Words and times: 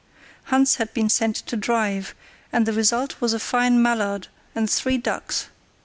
Hans 0.45 0.77
had 0.77 0.91
been 0.95 1.09
sent 1.09 1.35
to 1.35 1.55
drive, 1.55 2.15
and 2.51 2.65
the 2.65 2.73
result 2.73 3.21
was 3.21 3.33
a 3.33 3.39
fine 3.39 3.79
mallard 3.83 4.29
and 4.55 4.67
three 4.67 4.97
ducks. 4.97 5.49